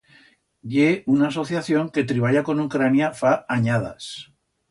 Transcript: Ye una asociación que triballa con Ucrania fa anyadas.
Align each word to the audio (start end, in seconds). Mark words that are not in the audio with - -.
Ye 0.75 0.85
una 1.15 1.27
asociación 1.27 1.91
que 1.97 2.05
triballa 2.13 2.43
con 2.49 2.63
Ucrania 2.67 3.13
fa 3.21 3.35
anyadas. 3.57 4.09